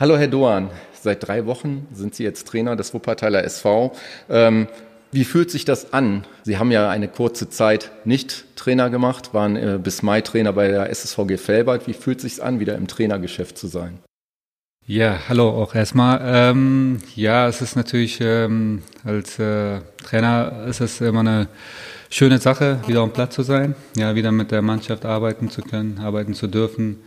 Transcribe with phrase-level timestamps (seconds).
[0.00, 3.94] Hallo Herr Doan, seit drei Wochen sind Sie jetzt Trainer des Wuppertaler SV.
[4.30, 4.66] Ähm,
[5.12, 6.24] wie fühlt sich das an?
[6.42, 10.68] Sie haben ja eine kurze Zeit nicht Trainer gemacht, waren äh, bis Mai Trainer bei
[10.68, 11.86] der SSVG Felbert.
[11.86, 13.98] Wie fühlt sich an, wieder im Trainergeschäft zu sein?
[14.86, 16.18] Ja, hallo auch erstmal.
[16.24, 21.48] Ähm, ja, es ist natürlich ähm, als äh, Trainer ist es immer eine
[22.08, 25.98] schöne Sache, wieder am Platz zu sein, ja, wieder mit der Mannschaft arbeiten zu können,
[26.02, 27.00] arbeiten zu dürfen.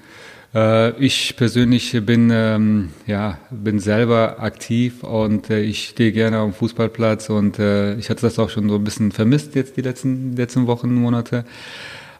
[0.53, 6.53] Äh, ich persönlich bin, ähm, ja, bin selber aktiv und äh, ich stehe gerne am
[6.53, 10.35] Fußballplatz und äh, ich hatte das auch schon so ein bisschen vermisst jetzt die letzten,
[10.35, 11.45] letzten Wochen, Monate.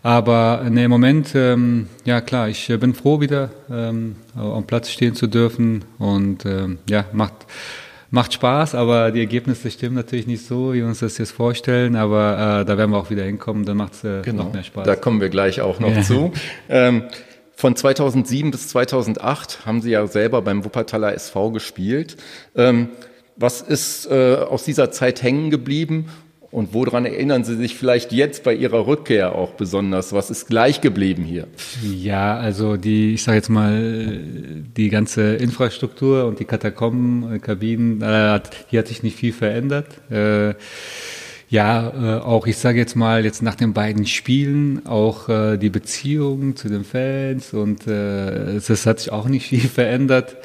[0.01, 5.15] Aber ne, im Moment, ähm, ja klar, ich bin froh wieder ähm, am Platz stehen
[5.15, 7.45] zu dürfen und ähm, ja, macht,
[8.09, 11.95] macht Spaß, aber die Ergebnisse stimmen natürlich nicht so, wie wir uns das jetzt vorstellen,
[11.95, 14.43] aber äh, da werden wir auch wieder hinkommen, dann macht es äh, genau.
[14.43, 14.85] noch mehr Spaß.
[14.85, 16.01] Da kommen wir gleich auch noch ja.
[16.01, 16.33] zu.
[17.55, 22.17] Von 2007 bis 2008 haben Sie ja selber beim Wuppertaler SV gespielt.
[22.55, 22.89] Ähm,
[23.35, 26.09] was ist äh, aus dieser Zeit hängen geblieben
[26.53, 30.13] und woran erinnern Sie sich vielleicht jetzt bei Ihrer Rückkehr auch besonders?
[30.13, 31.47] Was ist gleich geblieben hier?
[31.81, 34.19] Ja, also die, ich sage jetzt mal,
[34.77, 39.87] die ganze Infrastruktur und die Katakomben, Kabinen, äh, hier hat sich nicht viel verändert.
[40.11, 40.53] Äh,
[41.53, 45.69] ja, äh, auch ich sage jetzt mal, jetzt nach den beiden Spielen, auch äh, die
[45.69, 50.35] Beziehung zu den Fans und äh, das hat sich auch nicht viel verändert.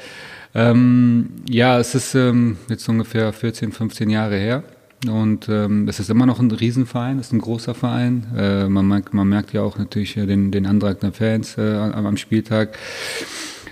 [0.53, 4.63] Ähm, ja, es ist ähm, jetzt ungefähr 14, 15 Jahre her.
[5.07, 8.27] Und ähm, es ist immer noch ein Riesenverein, es ist ein großer Verein.
[8.37, 11.75] Äh, man, merkt, man merkt ja auch natürlich äh, den, den Antrag der Fans äh,
[11.75, 12.77] am Spieltag.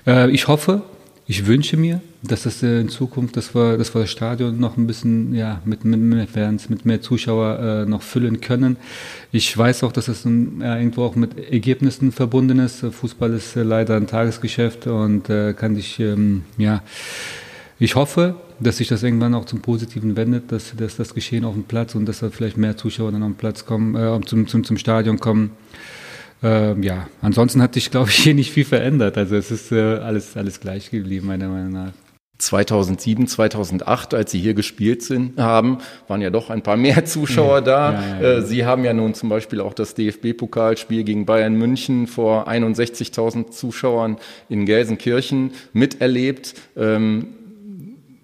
[0.08, 0.82] Äh, ich hoffe,
[1.30, 4.78] ich wünsche mir, dass das äh, in Zukunft, dass wir, dass wir das Stadion noch
[4.78, 8.78] ein bisschen ja, mit, mit mehr Fans, mit mehr Zuschauer äh, noch füllen können.
[9.34, 12.80] Ich weiß auch, dass es ein, ja, irgendwo auch mit Ergebnissen verbunden ist.
[12.80, 16.82] Fußball ist äh, leider ein Tagesgeschäft und äh, kann sich, ähm, ja,
[17.78, 21.56] ich hoffe, dass sich das irgendwann auch zum Positiven wendet, dass, dass das Geschehen auf
[21.56, 24.48] dem Platz und dass da vielleicht mehr Zuschauer dann auf den Platz kommen, äh, zum,
[24.48, 25.52] zum, zum Stadion kommen.
[26.44, 29.18] Ähm, ja, ansonsten hat sich, glaube ich, hier nicht viel verändert.
[29.18, 31.92] Also es ist äh, alles, alles gleich geblieben, meiner Meinung nach.
[32.38, 37.62] 2007, 2008, als Sie hier gespielt sind, haben, waren ja doch ein paar mehr Zuschauer
[37.62, 37.94] da.
[37.94, 38.38] Ja, ja, ja.
[38.38, 43.50] Äh, Sie haben ja nun zum Beispiel auch das DFB-Pokalspiel gegen Bayern München vor 61.000
[43.50, 44.18] Zuschauern
[44.50, 46.54] in Gelsenkirchen miterlebt.
[46.76, 47.30] Ähm,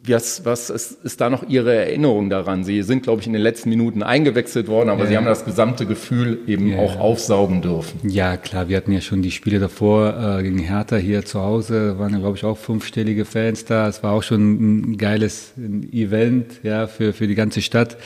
[0.05, 2.63] was, was ist, ist da noch Ihre Erinnerung daran?
[2.63, 5.09] Sie sind, glaube ich, in den letzten Minuten eingewechselt worden, aber ja.
[5.09, 6.79] Sie haben das gesamte Gefühl eben ja.
[6.79, 8.09] auch aufsaugen dürfen.
[8.09, 11.99] Ja, klar, wir hatten ja schon die Spiele davor äh, gegen Hertha hier zu Hause,
[11.99, 13.87] waren ja, glaube ich, auch fünfstellige Fans da.
[13.87, 15.53] Es war auch schon ein geiles
[15.91, 17.97] Event ja, für, für die ganze Stadt.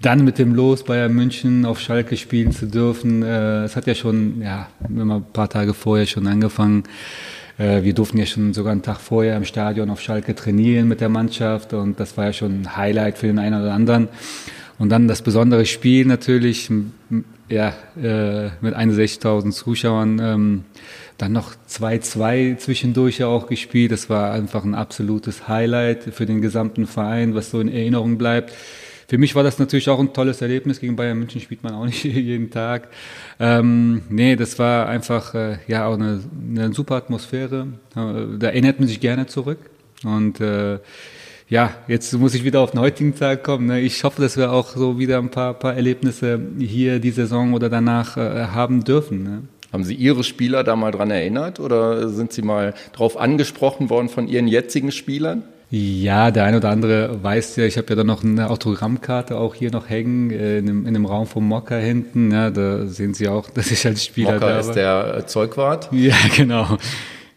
[0.00, 3.94] Dann mit dem Los Bayern München auf Schalke spielen zu dürfen, äh, es hat ja
[3.94, 6.84] schon, ja, immer ein paar Tage vorher schon angefangen.
[7.58, 11.00] Äh, wir durften ja schon sogar einen Tag vorher im Stadion auf Schalke trainieren mit
[11.00, 14.08] der Mannschaft und das war ja schon ein Highlight für den einen oder anderen.
[14.78, 16.70] Und dann das besondere Spiel natürlich,
[17.48, 20.64] ja, äh, mit 61.000 Zuschauern, ähm,
[21.16, 23.90] dann noch 2-2 zwischendurch ja auch gespielt.
[23.90, 28.52] Das war einfach ein absolutes Highlight für den gesamten Verein, was so in Erinnerung bleibt.
[29.08, 30.80] Für mich war das natürlich auch ein tolles Erlebnis.
[30.80, 32.88] Gegen Bayern München spielt man auch nicht jeden Tag.
[33.40, 36.20] Ähm, nee, das war einfach äh, ja auch eine,
[36.50, 37.68] eine super Atmosphäre.
[37.96, 39.58] Äh, da erinnert man sich gerne zurück.
[40.04, 40.78] Und äh,
[41.48, 43.68] ja, jetzt muss ich wieder auf den heutigen Tag kommen.
[43.68, 43.80] Ne?
[43.80, 47.70] Ich hoffe, dass wir auch so wieder ein paar, paar Erlebnisse hier die Saison oder
[47.70, 49.22] danach äh, haben dürfen.
[49.22, 49.42] Ne?
[49.72, 54.10] Haben Sie Ihre Spieler da mal dran erinnert oder sind Sie mal darauf angesprochen worden
[54.10, 55.44] von Ihren jetzigen Spielern?
[55.70, 59.54] Ja, der eine oder andere weiß ja, ich habe ja da noch eine Autogrammkarte auch
[59.54, 62.30] hier noch hängen, äh, in dem, in dem Raum vom Mokka hinten.
[62.30, 65.90] Ja, da sehen Sie auch, dass ich als Spieler Mokka da ist der Zeugwart?
[65.92, 66.78] Ja, genau.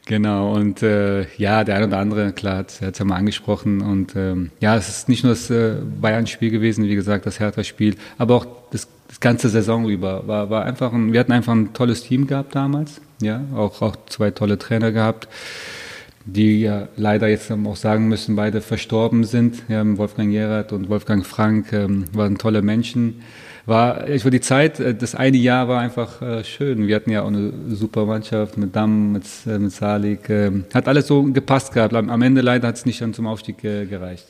[0.08, 3.82] Genau, und äh, ja, der eine oder andere, klar, hat es ja mal angesprochen.
[3.82, 7.96] Und ähm, ja, es ist nicht nur das äh, Bayern-Spiel gewesen, wie gesagt, das Hertha-Spiel,
[8.18, 10.28] aber auch das, das ganze Saison über.
[10.28, 13.96] War, war einfach ein, wir hatten einfach ein tolles Team gehabt damals, ja, auch, auch
[14.08, 15.28] zwei tolle Trainer gehabt
[16.26, 19.64] die ja leider jetzt auch sagen müssen, beide verstorben sind.
[19.98, 23.22] Wolfgang Gerard und Wolfgang Frank ähm, waren tolle Menschen
[23.66, 26.88] war, ich war die Zeit, äh, das eine Jahr war einfach äh, schön.
[26.88, 30.30] Wir hatten ja auch eine super Mannschaft mit Damm, mit, äh, mit Salik.
[30.30, 31.94] Äh, hat alles so gepasst gehabt.
[31.94, 34.26] Am, Ende leider hat es nicht dann zum Aufstieg gereicht.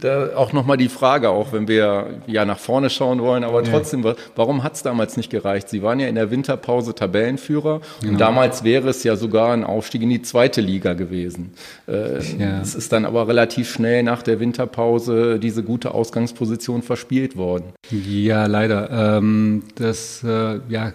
[0.00, 4.02] Da auch nochmal die Frage, auch wenn wir ja nach vorne schauen wollen, aber trotzdem,
[4.02, 4.14] ja.
[4.34, 5.68] warum hat es damals nicht gereicht?
[5.68, 8.12] Sie waren ja in der Winterpause Tabellenführer genau.
[8.12, 11.52] und damals wäre es ja sogar ein Aufstieg in die zweite Liga gewesen.
[11.86, 12.60] Äh, ja.
[12.60, 17.72] Es ist dann aber relativ schnell nach der Winterpause diese gute Ausgangsposition verspielt worden.
[17.90, 19.18] Ja, leider.
[19.18, 20.92] Ähm, das, äh, ja,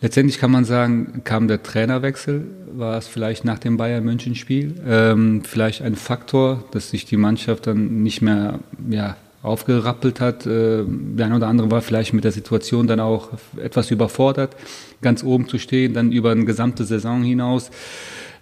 [0.00, 4.74] letztendlich kann man sagen, kam der Trainerwechsel, war es vielleicht nach dem Bayern München Spiel,
[4.86, 8.58] ähm, vielleicht ein Faktor, dass sich die Mannschaft dann nicht mehr
[8.88, 10.46] ja, aufgerappelt hat.
[10.46, 14.56] Äh, der eine oder andere war vielleicht mit der Situation dann auch etwas überfordert,
[15.02, 17.70] ganz oben zu stehen, dann über eine gesamte Saison hinaus.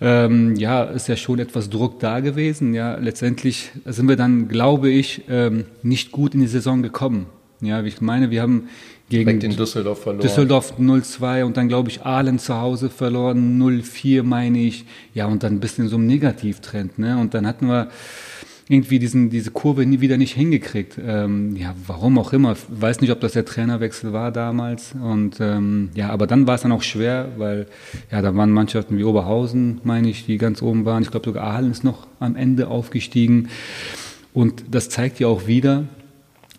[0.03, 2.73] Ähm, ja, ist ja schon etwas Druck da gewesen.
[2.73, 7.27] Ja, letztendlich sind wir dann, glaube ich, ähm, nicht gut in die Saison gekommen.
[7.61, 8.69] Ja, wie ich meine, wir haben
[9.09, 10.23] gegen in Düsseldorf verloren.
[10.23, 14.85] Düsseldorf 0-2 und dann glaube ich Aalen zu Hause verloren 0-4 meine ich.
[15.15, 17.19] Ja, und dann ein bisschen so ein Negativtrend, ne?
[17.19, 17.89] Und dann hatten wir
[18.71, 20.97] irgendwie diesen, diese Kurve nie wieder nicht hingekriegt.
[21.05, 22.55] Ähm, ja, warum auch immer.
[22.69, 24.95] Weiß nicht, ob das der Trainerwechsel war damals.
[24.95, 27.67] Und ähm, ja, aber dann war es dann auch schwer, weil
[28.13, 31.03] ja, da waren Mannschaften wie Oberhausen, meine ich, die ganz oben waren.
[31.03, 33.49] Ich glaube sogar Aalen ist noch am Ende aufgestiegen.
[34.33, 35.87] Und das zeigt ja auch wieder,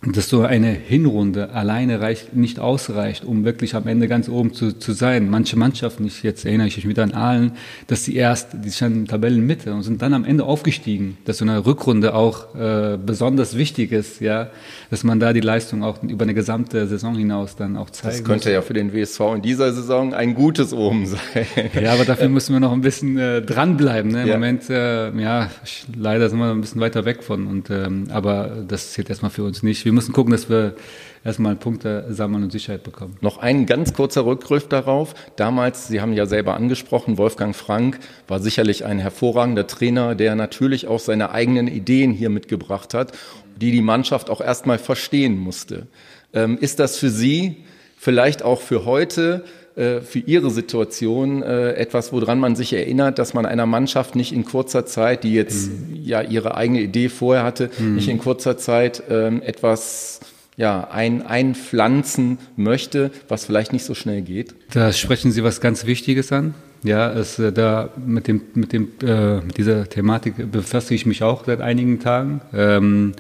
[0.03, 4.71] dass so eine Hinrunde alleine reicht, nicht ausreicht, um wirklich am Ende ganz oben zu,
[4.71, 5.30] zu sein.
[5.30, 7.51] Manche Mannschaften, ich jetzt erinnere ich mich wieder an Aalen,
[7.86, 11.18] dass die erst, die standen in Tabellenmitte und sind dann am Ende aufgestiegen.
[11.25, 14.50] Dass so eine Rückrunde auch äh, besonders wichtig ist, ja,
[14.89, 18.15] dass man da die Leistung auch über eine gesamte Saison hinaus dann auch zeigt.
[18.15, 18.54] Das könnte muss.
[18.56, 21.45] ja für den WSV in dieser Saison ein gutes Oben sein.
[21.80, 24.12] Ja, aber dafür müssen wir noch ein bisschen äh, dranbleiben.
[24.12, 24.24] Ne?
[24.24, 24.33] Im ja.
[24.33, 25.51] Moment, äh, ja,
[25.95, 27.45] leider sind wir ein bisschen weiter weg von.
[27.45, 30.75] Und, ähm, aber das zählt erstmal für uns nicht wir müssen gucken, dass wir
[31.23, 33.17] erstmal Punkte sammeln und Sicherheit bekommen.
[33.21, 35.13] Noch ein ganz kurzer Rückgriff darauf.
[35.35, 40.88] Damals, Sie haben ja selber angesprochen, Wolfgang Frank war sicherlich ein hervorragender Trainer, der natürlich
[40.88, 43.11] auch seine eigenen Ideen hier mitgebracht hat,
[43.55, 45.88] die die Mannschaft auch erstmal verstehen musste.
[46.33, 47.63] Ähm, ist das für Sie
[47.97, 49.44] vielleicht auch für heute
[49.75, 54.33] äh, für ihre Situation äh, etwas, woran man sich erinnert, dass man einer Mannschaft nicht
[54.33, 56.00] in kurzer Zeit, die jetzt mhm.
[56.03, 57.95] ja ihre eigene Idee vorher hatte, mhm.
[57.95, 60.19] nicht in kurzer Zeit ähm, etwas
[60.57, 64.53] ja, ein, einpflanzen möchte, was vielleicht nicht so schnell geht?
[64.73, 66.53] Da sprechen Sie was ganz Wichtiges an.
[66.83, 71.23] Ja, es, äh, da mit, dem, mit, dem, äh, mit dieser Thematik befasse ich mich
[71.23, 72.41] auch seit einigen Tagen.
[72.53, 73.13] Ähm,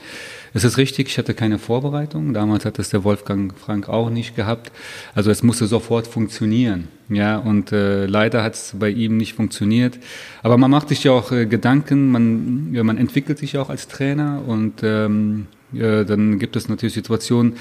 [0.53, 2.33] es ist richtig, ich hatte keine Vorbereitung.
[2.33, 4.71] Damals hat es der Wolfgang Frank auch nicht gehabt.
[5.15, 6.89] Also es musste sofort funktionieren.
[7.09, 9.97] Ja, und äh, leider hat es bei ihm nicht funktioniert.
[10.43, 13.69] Aber man macht sich ja auch äh, Gedanken, man, ja, man entwickelt sich ja auch
[13.69, 17.53] als Trainer und ähm, äh, dann gibt es natürlich Situationen,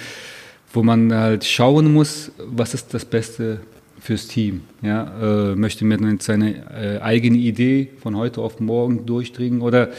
[0.73, 3.61] wo man halt schauen muss, was ist das Beste
[4.01, 4.63] fürs Team.
[4.83, 9.91] Ja, äh, möchte man seine äh, eigene Idee von heute auf morgen durchdringen oder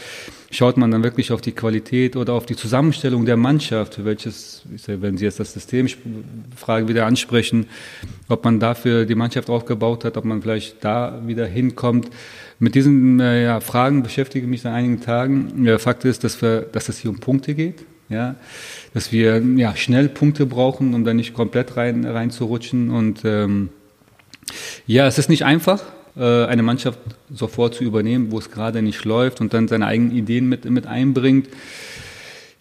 [0.52, 5.16] schaut man dann wirklich auf die Qualität oder auf die Zusammenstellung der Mannschaft, welches, wenn
[5.16, 7.66] Sie jetzt das Systemfrage wieder ansprechen,
[8.28, 12.10] ob man dafür die Mannschaft aufgebaut hat, ob man vielleicht da wieder hinkommt.
[12.58, 15.64] Mit diesen äh, ja, Fragen beschäftige ich mich seit einigen Tagen.
[15.64, 17.84] Ja, Fakt ist, dass, wir, dass es hier um Punkte geht.
[18.08, 18.36] Ja,
[18.92, 23.70] dass wir ja, schnell Punkte brauchen, um dann nicht komplett rein, reinzurutschen und ähm,
[24.86, 25.82] ja, es ist nicht einfach,
[26.20, 26.98] eine Mannschaft
[27.32, 30.86] sofort zu übernehmen, wo es gerade nicht läuft und dann seine eigenen Ideen mit, mit
[30.86, 31.48] einbringt.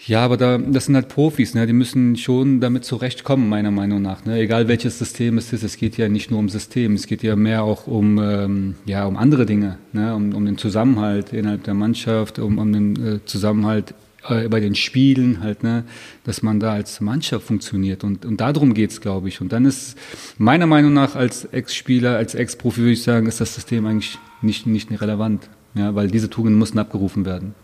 [0.07, 1.68] Ja, aber da, das sind halt Profis, ne?
[1.68, 4.25] die müssen schon damit zurechtkommen, meiner Meinung nach.
[4.25, 4.39] Ne?
[4.39, 7.35] Egal welches System es ist, es geht ja nicht nur um System, es geht ja
[7.35, 10.16] mehr auch um, ähm, ja, um andere Dinge, ne?
[10.16, 13.94] um, um den Zusammenhalt innerhalb der Mannschaft, um, um den äh, Zusammenhalt
[14.28, 15.83] äh, bei den Spielen halt, ne,
[16.23, 18.04] dass man da als Mannschaft funktioniert.
[18.04, 19.42] Und, und darum geht's, glaube ich.
[19.42, 19.97] Und dann ist
[20.37, 24.68] meiner Meinung nach als Ex-Spieler, als Ex-Profi würde ich sagen, ist das System eigentlich nicht,
[24.68, 25.49] nicht relevant.
[25.73, 27.56] Ja, weil diese Tugenden mussten abgerufen werden.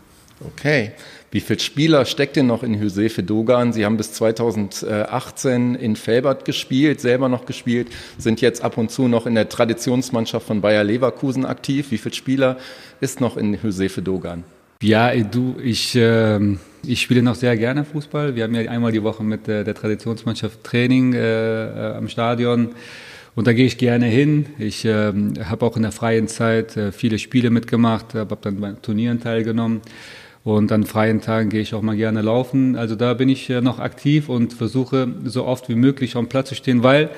[0.46, 0.92] Okay.
[1.32, 3.74] Wie viele Spieler steckt denn noch in Josefe Dogan?
[3.74, 9.08] Sie haben bis 2018 in Felbert gespielt, selber noch gespielt, sind jetzt ab und zu
[9.08, 11.92] noch in der Traditionsmannschaft von Bayer Leverkusen aktiv.
[11.92, 12.58] Wie viele Spieler
[13.02, 14.44] ist noch in Josefe Dogan?
[14.82, 16.40] Ja, du, ich, äh,
[16.86, 18.36] ich spiele noch sehr gerne Fußball.
[18.36, 22.70] Wir haben ja einmal die Woche mit der, der Traditionsmannschaft Training äh, äh, am Stadion.
[23.34, 24.46] Und da gehe ich gerne hin.
[24.60, 25.14] Ich äh,
[25.46, 29.82] habe auch in der freien Zeit äh, viele Spiele mitgemacht, habe dann bei Turnieren teilgenommen.
[30.44, 32.76] Und an freien Tagen gehe ich auch mal gerne laufen.
[32.76, 36.50] Also da bin ich äh, noch aktiv und versuche so oft wie möglich am Platz
[36.50, 37.10] zu stehen, weil,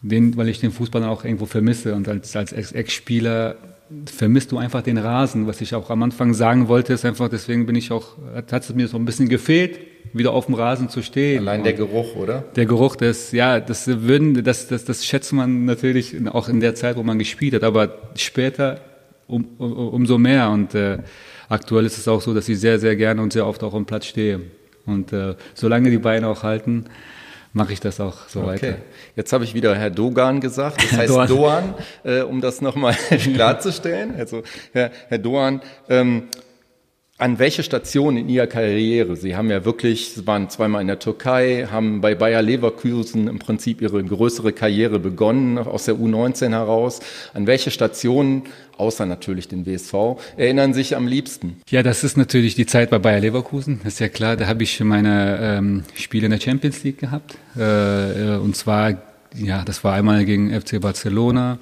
[0.00, 1.94] den, weil ich den Fußball auch irgendwo vermisse.
[1.94, 3.56] Und als, als Ex-Spieler
[4.06, 5.46] vermisst du einfach den Rasen.
[5.46, 8.74] Was ich auch am Anfang sagen wollte, ist einfach, deswegen bin ich auch, hat es
[8.74, 9.78] mir so ein bisschen gefehlt,
[10.12, 11.40] wieder auf dem Rasen zu stehen.
[11.40, 12.44] Allein der Geruch, oder?
[12.56, 16.74] Der Geruch, das, ja, das würden, das, das, das schätzt man natürlich auch in der
[16.74, 18.80] Zeit, wo man gespielt hat, aber später
[19.26, 20.50] um, um, umso mehr.
[20.50, 20.98] Und äh,
[21.48, 23.86] aktuell ist es auch so, dass ich sehr, sehr gerne und sehr oft auch am
[23.86, 24.40] Platz stehe.
[24.84, 26.86] Und äh, solange die Beine auch halten,
[27.52, 28.48] mache ich das auch so okay.
[28.48, 28.74] weiter.
[29.16, 32.94] Jetzt habe ich wieder Herr Dogan gesagt, das heißt Doan, Doan äh, um das nochmal
[33.34, 34.14] klarzustellen.
[34.16, 34.42] Also
[34.72, 36.28] Herr, Herr Doan, ähm,
[37.22, 39.14] an welche Station in Ihrer Karriere?
[39.14, 43.38] Sie haben ja wirklich, Sie waren zweimal in der Türkei, haben bei Bayer Leverkusen im
[43.38, 46.98] Prinzip Ihre größere Karriere begonnen, aus der U19 heraus.
[47.32, 48.42] An welche Stationen,
[48.76, 49.94] außer natürlich den WSV,
[50.36, 51.58] erinnern sich am liebsten?
[51.70, 54.36] Ja, das ist natürlich die Zeit bei Bayer Leverkusen, das ist ja klar.
[54.36, 57.38] Da habe ich meine ähm, Spiele in der Champions League gehabt.
[57.56, 59.00] Äh, und zwar,
[59.36, 61.60] ja, das war einmal gegen FC Barcelona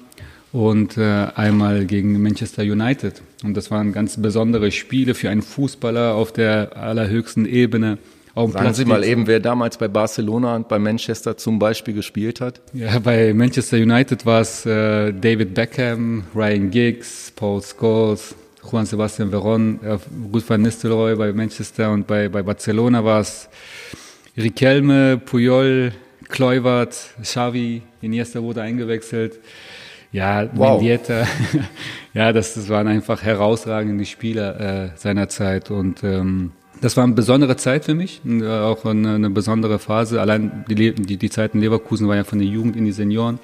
[0.51, 3.21] und äh, einmal gegen Manchester United.
[3.43, 7.97] Und das waren ganz besondere Spiele für einen Fußballer auf der allerhöchsten Ebene.
[8.33, 11.93] Auf Sagen Platz Sie mal eben, wer damals bei Barcelona und bei Manchester zum Beispiel
[11.93, 12.61] gespielt hat?
[12.73, 18.35] Ja, bei Manchester United war es äh, David Beckham, Ryan Giggs, Paul Scholes,
[18.69, 19.97] Juan Sebastian Veron, äh,
[20.33, 23.49] Ruth van Nistelrooy bei Manchester und bei, bei Barcelona war es
[24.37, 25.91] Riquelme, Puyol,
[26.29, 29.39] Kluivert, Xavi, Iniesta wurde eingewechselt.
[30.11, 30.81] Ja, wow.
[30.81, 31.25] Mendieta,
[32.13, 36.51] ja, das, das waren einfach herausragende Spieler äh, seiner Zeit und ähm,
[36.81, 40.19] das war eine besondere Zeit für mich, äh, auch eine, eine, besondere Phase.
[40.19, 43.39] Allein die, die, die Zeit in Leverkusen war ja von der Jugend in die Senioren.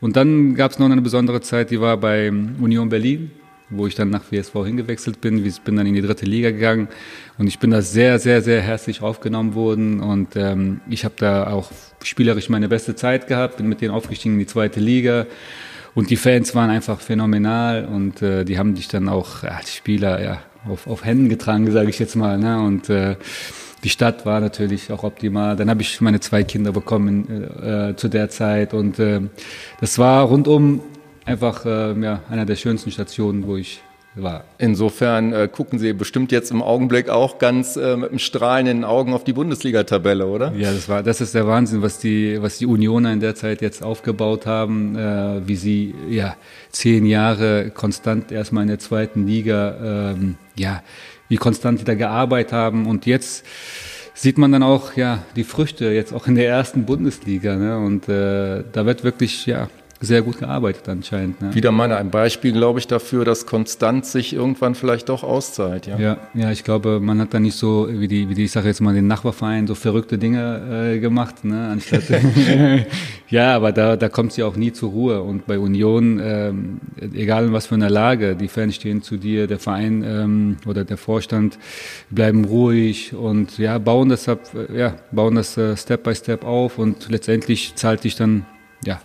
[0.00, 3.32] Und dann gab es noch eine besondere Zeit, die war bei Union Berlin,
[3.68, 5.44] wo ich dann nach WSV hingewechselt bin.
[5.44, 6.88] Ich bin dann in die dritte Liga gegangen
[7.36, 11.52] und ich bin da sehr, sehr, sehr herzlich aufgenommen worden und ähm, ich habe da
[11.52, 11.70] auch
[12.02, 15.26] spielerisch meine beste Zeit gehabt, bin mit denen aufgestiegen in die zweite Liga
[15.94, 19.70] und die Fans waren einfach phänomenal und äh, die haben dich dann auch, ja, die
[19.70, 22.38] Spieler, ja, auf, auf Händen getragen, sage ich jetzt mal.
[22.38, 22.60] Ne?
[22.60, 23.16] Und äh,
[23.82, 25.56] die Stadt war natürlich auch optimal.
[25.56, 27.26] Dann habe ich meine zwei Kinder bekommen
[27.62, 29.20] äh, zu der Zeit und äh,
[29.80, 30.80] das war rundum
[31.24, 33.80] einfach äh, ja, einer der schönsten Stationen, wo ich
[34.14, 34.44] war.
[34.58, 38.78] Insofern äh, gucken Sie bestimmt jetzt im Augenblick auch ganz äh, mit einem Strahlen in
[38.78, 40.52] den Augen auf die Bundesliga-Tabelle, oder?
[40.56, 43.62] Ja, das war, das ist der Wahnsinn, was die, was die Unioner in der Zeit
[43.62, 46.36] jetzt aufgebaut haben, äh, wie sie ja
[46.70, 50.82] zehn Jahre konstant erstmal in der zweiten Liga, ähm, ja,
[51.28, 53.46] wie konstant die da gearbeitet haben und jetzt
[54.14, 57.78] sieht man dann auch ja die Früchte jetzt auch in der ersten Bundesliga, ne?
[57.78, 59.68] Und äh, da wird wirklich ja
[60.02, 61.42] sehr gut gearbeitet anscheinend.
[61.42, 61.54] Ne?
[61.54, 65.86] Wieder mal ein Beispiel, glaube ich, dafür, dass Konstanz sich irgendwann vielleicht doch auszahlt.
[65.86, 68.52] Ja, ja, ja ich glaube, man hat da nicht so, wie die, wie die ich
[68.52, 71.68] sage jetzt mal, den Nachbarverein so verrückte Dinge äh, gemacht, ne?
[71.68, 72.04] anstatt.
[73.28, 75.20] ja, aber da, da kommt sie auch nie zur Ruhe.
[75.20, 76.80] Und bei Union, ähm,
[77.12, 80.84] egal in was für einer Lage, die Fans stehen zu dir, der Verein ähm, oder
[80.84, 81.58] der Vorstand
[82.08, 84.40] bleiben ruhig und ja, bauen das ab,
[84.74, 88.46] ja, bauen das äh, Step by Step auf und letztendlich zahlt dich dann
[88.82, 89.00] ja,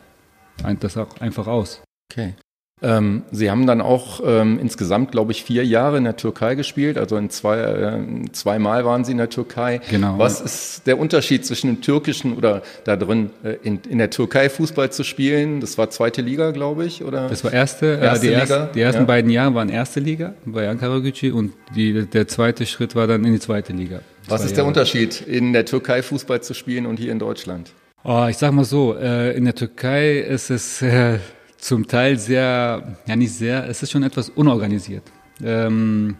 [0.79, 1.81] das auch einfach aus.
[2.11, 2.35] Okay.
[2.81, 6.97] Ähm, Sie haben dann auch ähm, insgesamt, glaube ich, vier Jahre in der Türkei gespielt.
[6.97, 9.79] Also in zwei, äh, zweimal waren Sie in der Türkei.
[9.89, 10.19] Genau.
[10.19, 14.49] Was ist der Unterschied zwischen dem türkischen oder da drin äh, in, in der Türkei
[14.49, 15.61] Fußball zu spielen?
[15.61, 17.29] Das war zweite Liga, glaube ich, oder?
[17.29, 17.97] Das war erste.
[17.97, 19.07] Äh, erste die, Liga, erst, die ersten ja.
[19.07, 23.23] beiden Jahre waren erste Liga bei Ankara Gücü und die, der zweite Schritt war dann
[23.23, 24.01] in die zweite Liga.
[24.27, 24.55] Was ist Jahre.
[24.55, 27.71] der Unterschied, in der Türkei Fußball zu spielen und hier in Deutschland?
[28.07, 31.17] Oh, ich sag mal so, äh, in der Türkei ist es äh,
[31.57, 35.01] zum Teil sehr, ja nicht sehr, es ist schon etwas unorganisiert.
[35.43, 36.15] Ähm,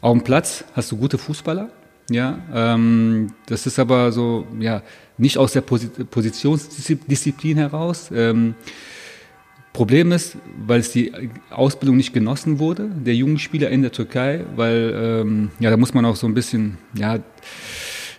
[0.00, 1.68] auf dem Platz hast du gute Fußballer,
[2.08, 4.80] ja, ähm, das ist aber so, ja,
[5.18, 8.10] nicht aus der Posi Positionsdisziplin heraus.
[8.10, 8.54] Ähm,
[9.74, 11.12] Problem ist, weil es die
[11.50, 16.04] Ausbildung nicht genossen wurde, der jungen Spieler in der Türkei, weil, ja, da muss man
[16.04, 17.20] auch so ein bisschen, ja,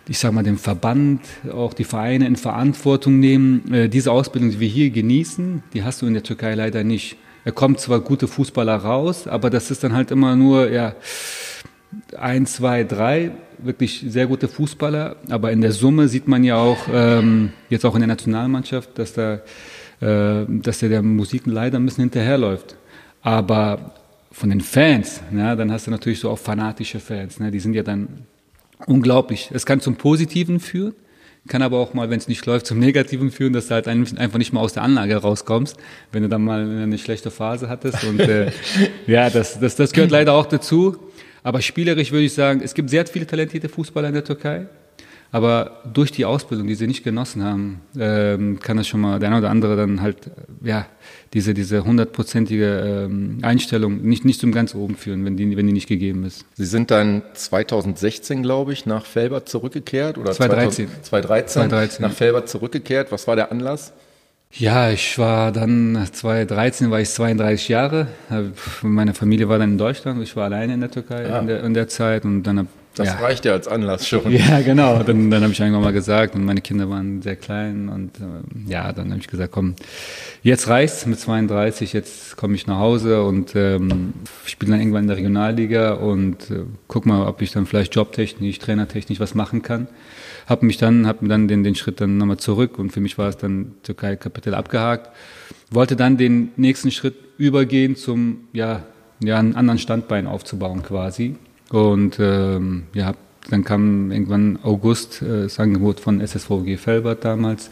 [0.07, 3.73] ich sage mal, den Verband, auch die Vereine in Verantwortung nehmen.
[3.73, 7.17] Äh, diese Ausbildung, die wir hier genießen, die hast du in der Türkei leider nicht.
[7.45, 10.95] Er kommt zwar gute Fußballer raus, aber das ist dann halt immer nur, ja,
[12.17, 15.17] ein, zwei, drei wirklich sehr gute Fußballer.
[15.29, 19.13] Aber in der Summe sieht man ja auch, ähm, jetzt auch in der Nationalmannschaft, dass
[19.13, 19.35] da,
[20.01, 22.75] äh, dass der, der Musik leider ein bisschen hinterherläuft.
[23.21, 23.93] Aber
[24.31, 27.73] von den Fans, ja, dann hast du natürlich so auch fanatische Fans, ne, die sind
[27.73, 28.25] ja dann
[28.87, 29.49] unglaublich.
[29.53, 30.93] Es kann zum Positiven führen,
[31.47, 34.37] kann aber auch mal, wenn es nicht läuft, zum Negativen führen, dass du halt einfach
[34.37, 35.77] nicht mal aus der Anlage rauskommst,
[36.11, 38.03] wenn du dann mal eine schlechte Phase hattest.
[38.03, 38.51] Und äh,
[39.07, 40.97] ja, das, das, das gehört leider auch dazu.
[41.43, 44.67] Aber spielerisch würde ich sagen, es gibt sehr viele talentierte Fußballer in der Türkei.
[45.33, 49.29] Aber durch die Ausbildung, die sie nicht genossen haben, ähm, kann das schon mal der
[49.29, 50.29] eine oder andere dann halt,
[50.63, 50.85] ja,
[51.33, 55.73] diese, diese hundertprozentige ähm, Einstellung nicht, nicht zum ganz oben führen, wenn die, wenn die
[55.73, 56.45] nicht gegeben ist.
[56.53, 60.87] Sie sind dann 2016, glaube ich, nach Felbert zurückgekehrt oder 2013.
[61.01, 63.11] 2013, 2013 nach Felbert zurückgekehrt.
[63.11, 63.91] Was war der Anlass?
[64.51, 68.05] Ja, ich war dann 2013 war ich 32 Jahre.
[68.83, 70.21] Meine Familie war dann in Deutschland.
[70.21, 71.39] Ich war alleine in der Türkei ah.
[71.39, 73.15] in, der, in der Zeit und dann Das ja.
[73.15, 74.31] reicht ja als Anlass schon.
[74.31, 75.01] Ja, genau.
[75.01, 78.69] Dann, dann habe ich irgendwann mal gesagt, und meine Kinder waren sehr klein und äh,
[78.69, 79.75] ja, dann habe ich gesagt, komm,
[80.43, 84.13] jetzt reicht's mit 32, jetzt komme ich nach Hause und ähm,
[84.45, 88.59] spiele dann irgendwann in der Regionalliga und äh, guck mal, ob ich dann vielleicht jobtechnisch,
[88.59, 89.87] trainertechnisch was machen kann.
[90.45, 93.17] Hab mich dann, hab mir dann den, den Schritt dann nochmal zurück und für mich
[93.17, 95.09] war es dann Türkei Kapitel abgehakt.
[95.71, 98.83] Wollte dann den nächsten Schritt übergehen zum, ja,
[99.23, 101.37] ja, einen anderen Standbein aufzubauen quasi
[101.73, 103.13] und ähm, ja,
[103.49, 107.69] dann kam irgendwann August äh, das Angebot von SSVG Felbert damals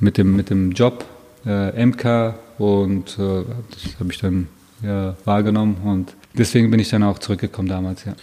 [0.00, 1.04] mit dem, mit dem Job
[1.44, 4.48] äh, MK und äh, das habe ich dann
[4.82, 8.14] ja, wahrgenommen und deswegen bin ich dann auch zurückgekommen damals, ja.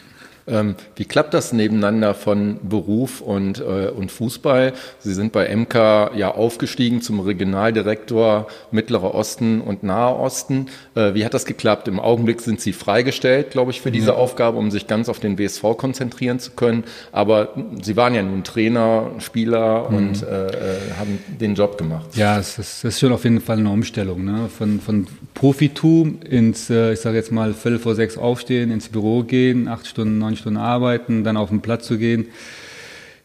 [0.48, 4.74] Ähm, wie klappt das nebeneinander von Beruf und, äh, und Fußball?
[5.00, 10.68] Sie sind bei MK ja aufgestiegen zum Regionaldirektor Mittlerer Osten und Nahe Osten.
[10.96, 11.88] Äh, wie hat das geklappt?
[11.88, 14.14] Im Augenblick sind Sie freigestellt, glaube ich, für diese ja.
[14.16, 16.84] Aufgabe, um sich ganz auf den WSV konzentrieren zu können.
[17.12, 19.98] Aber Sie waren ja nun Trainer, Spieler mhm.
[19.98, 22.16] und äh, äh, haben den Job gemacht.
[22.16, 24.26] Ja, es ist, das ist schon auf jeden Fall eine Umstellung.
[24.26, 24.50] Ne?
[24.56, 29.24] Von, von Profitum ins, äh, ich sage jetzt mal, Viertel vor sechs aufstehen, ins Büro
[29.24, 32.28] gehen, acht Stunden, neun neun Stunden arbeiten, dann auf den Platz zu gehen.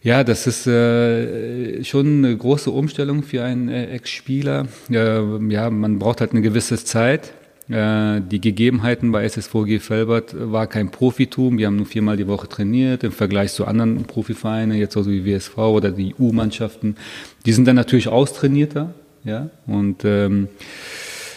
[0.02, 4.68] Ja, das ist äh, schon eine große Umstellung für einen äh, Ex-Spieler.
[4.90, 7.32] Äh, ja, man braucht halt eine gewisse Zeit.
[7.68, 11.58] Äh, die Gegebenheiten bei SSVG Felbert war kein Profitum.
[11.58, 15.26] Wir haben nur viermal die Woche trainiert im Vergleich zu anderen Profivereinen, jetzt also wie
[15.26, 16.96] WSV oder die U-Mannschaften.
[17.44, 18.94] Die sind dann natürlich austrainierter.
[19.24, 20.46] Ja, und ähm,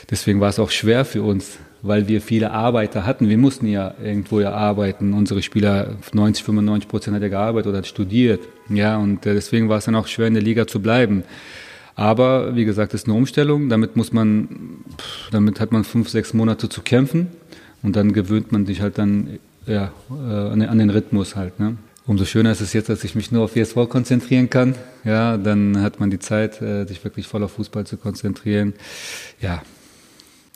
[0.10, 3.30] deswegen war es auch schwer für uns, weil wir viele Arbeiter hatten.
[3.30, 5.14] Wir mussten ja irgendwo ja arbeiten.
[5.14, 8.42] Unsere Spieler, 90, 95 Prozent hat ja gearbeitet oder hat studiert.
[8.70, 11.24] Ja, und äh, deswegen war es dann auch schwer, in der Liga zu bleiben.
[11.96, 13.70] Aber wie gesagt, das ist eine Umstellung.
[13.70, 14.80] Damit muss man,
[15.32, 17.28] damit hat man fünf, sechs Monate zu kämpfen.
[17.84, 21.60] Und dann gewöhnt man sich halt dann ja, äh, an den Rhythmus halt.
[21.60, 21.78] Ne?
[22.06, 24.76] Umso schöner ist es jetzt, dass ich mich nur auf WSV konzentrieren kann.
[25.04, 28.74] Ja, dann hat man die Zeit, äh, sich wirklich voll auf Fußball zu konzentrieren.
[29.40, 29.62] Ja,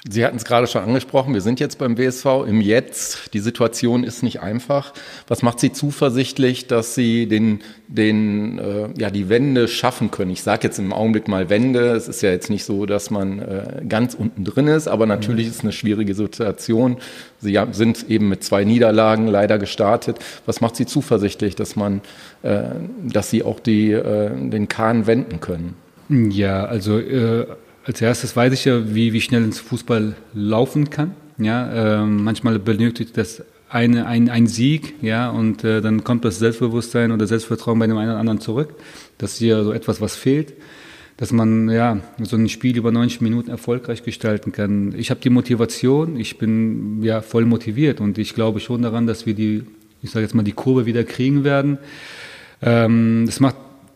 [0.07, 3.33] Sie hatten es gerade schon angesprochen, wir sind jetzt beim WSV im Jetzt.
[3.33, 4.93] Die Situation ist nicht einfach.
[5.27, 10.29] Was macht Sie zuversichtlich, dass Sie den, den, äh, ja, die Wende schaffen können?
[10.29, 11.93] Ich sage jetzt im Augenblick mal Wende.
[11.93, 15.47] Es ist ja jetzt nicht so, dass man äh, ganz unten drin ist, aber natürlich
[15.47, 16.97] ist es eine schwierige Situation.
[17.39, 20.19] Sie sind eben mit zwei Niederlagen leider gestartet.
[20.45, 22.01] Was macht Sie zuversichtlich, dass man,
[22.43, 22.61] äh,
[23.01, 25.73] dass Sie auch die, äh, den Kahn wenden können?
[26.09, 27.47] Ja, also äh,
[27.85, 31.15] als erstes weiß ich ja, wie, wie schnell ins Fußball laufen kann.
[31.37, 36.39] Ja, äh, manchmal benötigt das eine, ein, ein Sieg, ja, und äh, dann kommt das
[36.39, 38.75] Selbstbewusstsein oder Selbstvertrauen bei dem einen oder anderen zurück.
[39.17, 40.53] Das ist hier so etwas, was fehlt,
[41.17, 44.95] dass man ja so ein Spiel über 90 Minuten erfolgreich gestalten kann.
[44.97, 49.25] Ich habe die Motivation, ich bin ja voll motiviert und ich glaube schon daran, dass
[49.25, 49.63] wir die,
[50.01, 51.77] ich sage jetzt mal, die Kurve wieder kriegen werden.
[52.61, 53.55] Ähm, das macht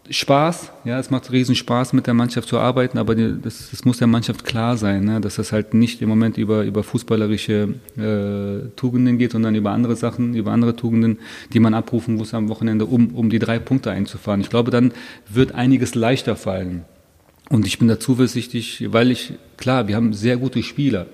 [0.09, 3.97] Spaß, ja, es macht riesen Spaß, mit der Mannschaft zu arbeiten, aber das, das muss
[3.97, 8.69] der Mannschaft klar sein, ne, dass das halt nicht im Moment über, über fußballerische äh,
[8.75, 11.19] Tugenden geht, sondern über andere Sachen, über andere Tugenden,
[11.53, 14.41] die man abrufen muss am Wochenende, um, um die drei Punkte einzufahren.
[14.41, 14.91] Ich glaube, dann
[15.27, 16.85] wird einiges leichter fallen.
[17.49, 21.07] Und ich bin da zuversichtlich, weil ich, klar, wir haben sehr gute Spieler.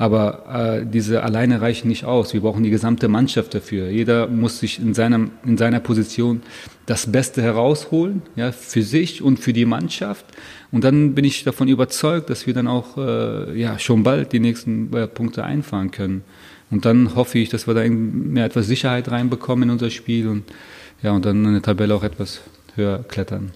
[0.00, 2.32] Aber äh, diese alleine reichen nicht aus.
[2.32, 3.90] Wir brauchen die gesamte Mannschaft dafür.
[3.90, 6.40] Jeder muss sich in, seinem, in seiner Position
[6.86, 10.24] das Beste herausholen, ja, für sich und für die Mannschaft.
[10.72, 14.40] Und dann bin ich davon überzeugt, dass wir dann auch äh, ja, schon bald die
[14.40, 16.22] nächsten äh, Punkte einfahren können.
[16.70, 20.44] Und dann hoffe ich, dass wir da mehr etwas Sicherheit reinbekommen in unser Spiel und,
[21.02, 22.40] ja, und dann in der Tabelle auch etwas
[22.74, 23.52] höher klettern.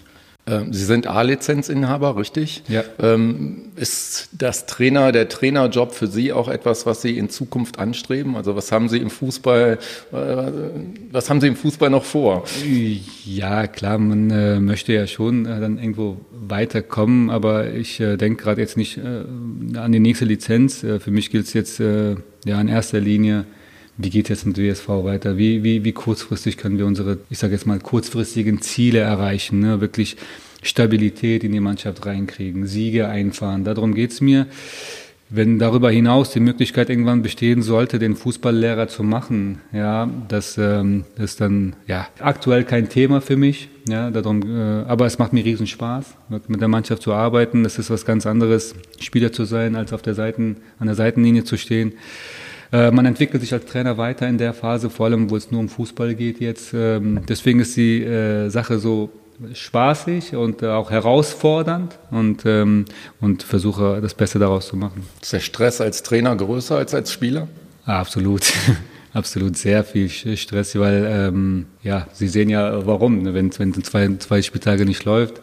[0.46, 2.62] Ähm, Sie sind A-Lizenzinhaber, richtig?
[2.68, 2.84] Ja.
[3.00, 8.36] Ähm, ist das Trainer, der Trainerjob für Sie auch etwas, was Sie in Zukunft anstreben?
[8.36, 9.78] Also was haben Sie im Fußball,
[10.12, 10.16] äh,
[11.10, 12.44] was haben Sie im Fußball noch vor?
[13.24, 18.60] Ja, klar, man äh, möchte ja schon äh, dann irgendwo weiterkommen, aber ich denke gerade
[18.60, 20.80] jetzt nicht an die nächste Lizenz.
[20.80, 23.46] für mich gilt es jetzt ja in erster Linie,
[23.96, 25.38] wie geht es mit WSV weiter?
[25.38, 29.60] Wie, wie, wie kurzfristig können wir unsere, ich sage jetzt mal, kurzfristigen Ziele erreichen?
[29.60, 29.80] Ne?
[29.80, 30.16] Wirklich
[30.62, 33.64] Stabilität in die Mannschaft reinkriegen, Siege einfahren.
[33.64, 34.46] Darum geht es mir.
[35.30, 41.04] Wenn darüber hinaus die Möglichkeit irgendwann bestehen sollte, den Fußballlehrer zu machen, ja, das ähm,
[41.16, 43.68] ist dann ja aktuell kein Thema für mich.
[43.88, 46.14] Ja, darum, äh, aber es macht mir riesen Spaß,
[46.46, 47.64] mit der Mannschaft zu arbeiten.
[47.64, 51.44] Das ist was ganz anderes, Spieler zu sein, als auf der Seiten, an der Seitenlinie
[51.44, 51.94] zu stehen.
[52.72, 55.60] Äh, man entwickelt sich als Trainer weiter in der Phase, vor allem, wo es nur
[55.60, 56.72] um Fußball geht jetzt.
[56.74, 59.10] Ähm, deswegen ist die äh, Sache so
[59.52, 62.84] spaßig und auch herausfordernd und, ähm,
[63.20, 65.02] und versuche das Beste daraus zu machen.
[65.20, 67.48] Ist der Stress als Trainer größer als als Spieler?
[67.84, 68.52] Ah, absolut.
[69.14, 73.22] Absolut sehr viel Stress, weil ähm, ja, Sie sehen ja warum.
[73.22, 73.32] Ne?
[73.32, 75.40] Wenn es zwei, zwei Spieltage nicht läuft,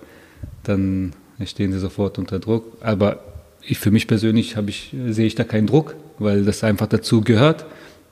[0.64, 1.14] dann
[1.46, 2.66] stehen Sie sofort unter Druck.
[2.82, 3.24] Aber
[3.62, 7.66] ich für mich persönlich ich, sehe ich da keinen Druck, weil das einfach dazu gehört.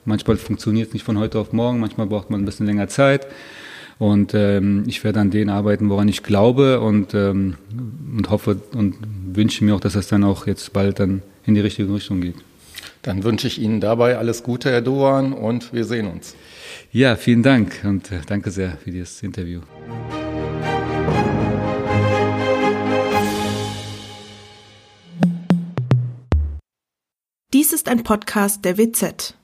[0.04, 3.26] Manchmal funktioniert es nicht von heute auf morgen, manchmal braucht man ein bisschen länger Zeit.
[3.98, 7.56] Und ähm, ich werde an denen arbeiten, woran ich glaube und, ähm,
[8.16, 8.96] und hoffe und
[9.34, 12.36] wünsche mir auch, dass das dann auch jetzt bald dann in die richtige Richtung geht.
[13.02, 16.34] Dann wünsche ich Ihnen dabei alles Gute, Herr Doan, und wir sehen uns.
[16.92, 19.60] Ja, vielen Dank und äh, danke sehr für dieses Interview.
[27.90, 29.34] Ein Podcast der WZ.